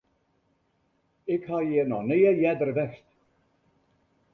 [1.35, 3.07] Ik ha hjir noch nea earder west.